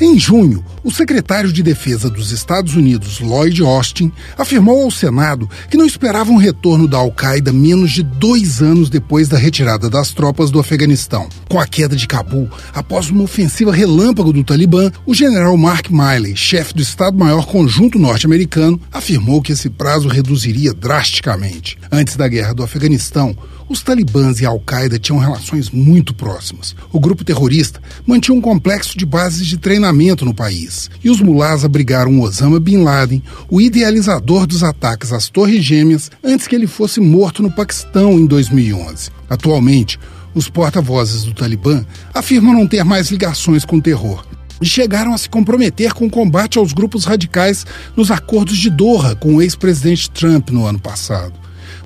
[0.00, 5.78] Em junho, o secretário de Defesa dos Estados Unidos, Lloyd Austin, afirmou ao Senado que
[5.78, 10.50] não esperava um retorno da Al-Qaeda menos de dois anos depois da retirada das tropas
[10.50, 11.28] do Afeganistão.
[11.48, 16.36] Com a queda de Cabul, após uma ofensiva relâmpago do Talibã, o general Mark Milley,
[16.36, 21.78] chefe do Estado-Maior Conjunto Norte-Americano, afirmou que esse prazo reduziria drasticamente.
[21.90, 23.34] Antes da guerra do Afeganistão,
[23.68, 26.76] os talibãs e a Al-Qaeda tinham relações muito próximas.
[26.92, 30.73] O grupo terrorista mantinha um complexo de bases de treinamento no país.
[31.02, 36.46] E os mulás abrigaram Osama Bin Laden, o idealizador dos ataques às Torres Gêmeas, antes
[36.46, 39.10] que ele fosse morto no Paquistão em 2011.
[39.28, 39.98] Atualmente,
[40.34, 44.24] os porta-vozes do Talibã afirmam não ter mais ligações com o terror
[44.60, 49.14] e chegaram a se comprometer com o combate aos grupos radicais nos acordos de Doha
[49.14, 51.34] com o ex-presidente Trump no ano passado.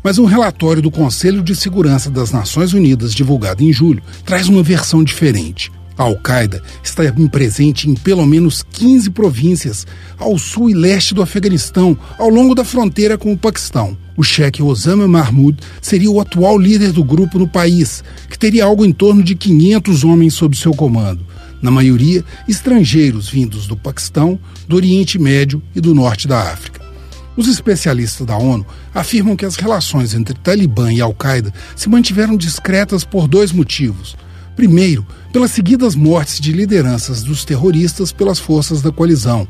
[0.02, 4.62] Mas um relatório do Conselho de Segurança das Nações Unidas, divulgado em julho, traz uma
[4.62, 5.72] versão diferente.
[5.98, 9.84] A Al-Qaeda está presente em pelo menos 15 províncias
[10.16, 13.98] ao sul e leste do Afeganistão, ao longo da fronteira com o Paquistão.
[14.16, 18.84] O chefe Osama Mahmoud seria o atual líder do grupo no país, que teria algo
[18.86, 21.26] em torno de 500 homens sob seu comando,
[21.60, 26.80] na maioria estrangeiros vindos do Paquistão, do Oriente Médio e do norte da África.
[27.36, 33.04] Os especialistas da ONU afirmam que as relações entre Talibã e Al-Qaeda se mantiveram discretas
[33.04, 34.16] por dois motivos.
[34.58, 39.46] Primeiro, pelas seguidas mortes de lideranças dos terroristas pelas forças da coalizão,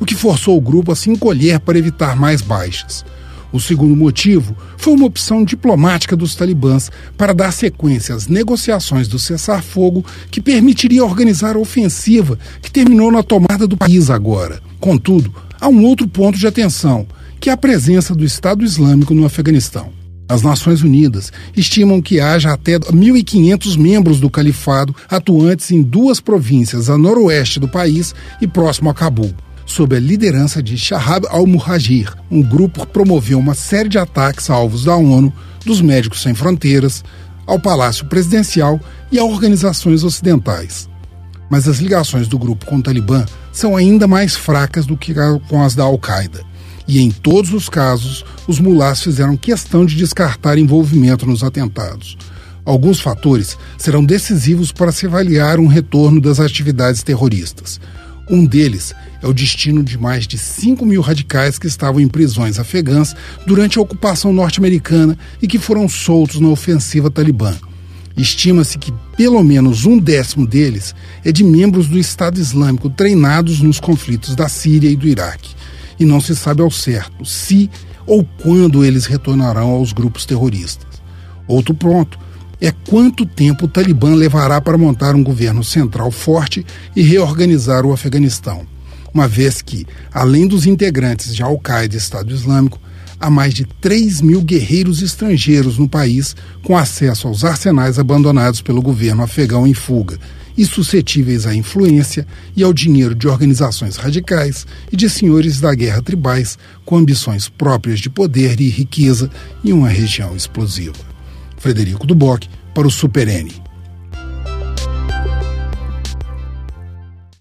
[0.00, 3.04] o que forçou o grupo a se encolher para evitar mais baixas.
[3.52, 9.18] O segundo motivo foi uma opção diplomática dos talibãs para dar sequência às negociações do
[9.18, 14.62] cessar-fogo que permitiria organizar a ofensiva que terminou na tomada do país agora.
[14.80, 17.06] Contudo, há um outro ponto de atenção
[17.38, 19.92] que é a presença do Estado Islâmico no Afeganistão.
[20.28, 26.90] As Nações Unidas estimam que haja até 1.500 membros do califado atuantes em duas províncias
[26.90, 29.32] a noroeste do país e próximo a Cabul,
[29.64, 34.84] sob a liderança de Shahab al-Muhajir, um grupo promoveu uma série de ataques a alvos
[34.84, 35.32] da ONU,
[35.64, 37.04] dos Médicos Sem Fronteiras,
[37.46, 38.80] ao Palácio Presidencial
[39.12, 40.88] e a organizações ocidentais.
[41.48, 45.14] Mas as ligações do grupo com o Talibã são ainda mais fracas do que
[45.48, 46.55] com as da Al-Qaeda
[46.88, 52.16] e em todos os casos, os mulás fizeram questão de descartar envolvimento nos atentados.
[52.64, 57.80] Alguns fatores serão decisivos para se avaliar um retorno das atividades terroristas.
[58.28, 58.92] Um deles
[59.22, 63.14] é o destino de mais de 5 mil radicais que estavam em prisões afegãs
[63.46, 67.54] durante a ocupação norte-americana e que foram soltos na ofensiva talibã.
[68.16, 70.94] Estima-se que pelo menos um décimo deles
[71.24, 75.55] é de membros do Estado Islâmico treinados nos conflitos da Síria e do Iraque
[75.98, 77.70] e não se sabe ao certo se
[78.06, 80.86] ou quando eles retornarão aos grupos terroristas.
[81.48, 82.18] Outro ponto
[82.60, 86.64] é quanto tempo o Talibã levará para montar um governo central forte
[86.94, 88.66] e reorganizar o Afeganistão,
[89.12, 92.80] uma vez que, além dos integrantes de Al-Qaeda e Estado Islâmico,
[93.18, 98.82] há mais de 3 mil guerreiros estrangeiros no país com acesso aos arsenais abandonados pelo
[98.82, 100.18] governo afegão em fuga
[100.56, 106.02] e suscetíveis à influência e ao dinheiro de organizações radicais e de senhores da guerra
[106.02, 109.30] tribais com ambições próprias de poder e riqueza
[109.64, 110.96] em uma região explosiva.
[111.58, 113.65] Frederico Duboc para o Super N.